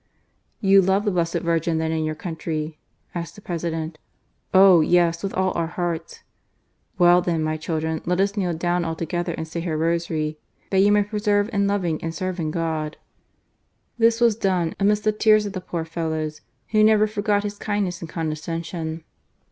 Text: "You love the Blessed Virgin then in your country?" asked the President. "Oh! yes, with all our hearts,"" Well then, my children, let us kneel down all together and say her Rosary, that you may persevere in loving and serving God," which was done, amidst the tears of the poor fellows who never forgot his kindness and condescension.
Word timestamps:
"You 0.71 0.81
love 0.81 1.05
the 1.05 1.11
Blessed 1.11 1.41
Virgin 1.41 1.77
then 1.77 1.91
in 1.91 2.03
your 2.03 2.15
country?" 2.15 2.79
asked 3.13 3.35
the 3.35 3.39
President. 3.41 3.99
"Oh! 4.51 4.81
yes, 4.81 5.21
with 5.21 5.31
all 5.35 5.51
our 5.55 5.67
hearts,"" 5.67 6.23
Well 6.97 7.21
then, 7.21 7.43
my 7.43 7.55
children, 7.55 8.01
let 8.05 8.19
us 8.19 8.35
kneel 8.35 8.53
down 8.55 8.83
all 8.83 8.95
together 8.95 9.35
and 9.37 9.47
say 9.47 9.59
her 9.61 9.77
Rosary, 9.77 10.39
that 10.71 10.79
you 10.79 10.91
may 10.91 11.03
persevere 11.03 11.49
in 11.53 11.67
loving 11.67 12.03
and 12.03 12.15
serving 12.15 12.49
God," 12.49 12.97
which 13.97 14.19
was 14.19 14.35
done, 14.35 14.73
amidst 14.79 15.03
the 15.03 15.11
tears 15.11 15.45
of 15.45 15.53
the 15.53 15.61
poor 15.61 15.85
fellows 15.85 16.41
who 16.69 16.83
never 16.83 17.05
forgot 17.05 17.43
his 17.43 17.59
kindness 17.59 18.01
and 18.01 18.09
condescension. 18.09 19.03